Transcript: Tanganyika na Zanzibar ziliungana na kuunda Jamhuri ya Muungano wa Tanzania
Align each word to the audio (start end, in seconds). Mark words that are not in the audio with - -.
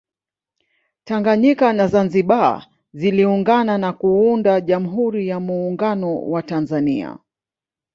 Tanganyika 1.03 1.73
na 1.73 1.87
Zanzibar 1.87 2.67
ziliungana 2.93 3.77
na 3.77 3.93
kuunda 3.93 4.61
Jamhuri 4.61 5.27
ya 5.27 5.39
Muungano 5.39 6.25
wa 6.31 6.43
Tanzania 6.43 7.17